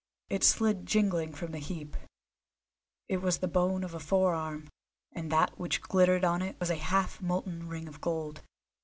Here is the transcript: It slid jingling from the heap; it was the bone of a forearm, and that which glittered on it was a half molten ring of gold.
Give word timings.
It 0.29 0.43
slid 0.43 0.87
jingling 0.87 1.31
from 1.33 1.51
the 1.51 1.59
heap; 1.59 1.95
it 3.07 3.17
was 3.21 3.37
the 3.37 3.47
bone 3.47 3.83
of 3.83 3.93
a 3.93 3.99
forearm, 3.99 4.67
and 5.11 5.31
that 5.31 5.59
which 5.59 5.83
glittered 5.83 6.23
on 6.25 6.41
it 6.41 6.59
was 6.59 6.71
a 6.71 6.75
half 6.75 7.21
molten 7.21 7.67
ring 7.69 7.87
of 7.87 8.01
gold. 8.01 8.41